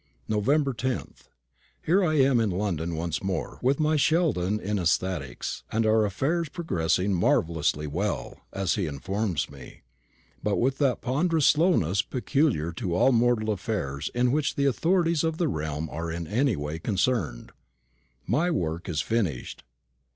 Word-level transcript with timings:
Nov. 0.27 0.45
10th. 0.45 1.27
Here 1.79 2.03
I 2.03 2.15
am 2.15 2.39
in 2.39 2.49
London 2.49 2.95
once 2.95 3.21
more, 3.21 3.59
with 3.61 3.79
my 3.79 3.97
Sheldon 3.97 4.59
in 4.59 4.79
ecstatics, 4.79 5.61
and 5.71 5.85
our 5.85 6.05
affairs 6.07 6.49
progressing 6.49 7.13
marvellously 7.13 7.85
well, 7.85 8.39
as 8.51 8.73
he 8.73 8.87
informs 8.87 9.47
me; 9.51 9.81
but 10.41 10.55
with 10.57 10.79
that 10.79 11.01
ponderous 11.01 11.45
slowness 11.45 12.01
peculiar 12.01 12.71
to 12.71 12.95
all 12.95 13.11
mortal 13.11 13.51
affairs 13.51 14.09
in 14.15 14.31
which 14.31 14.55
the 14.55 14.65
authorities 14.65 15.23
of 15.23 15.37
the 15.37 15.47
realm 15.47 15.87
are 15.91 16.11
in 16.11 16.25
any 16.25 16.55
way 16.55 16.79
concerned. 16.79 17.51
My 18.25 18.49
work 18.49 18.89
is 18.89 19.01
finished. 19.01 19.63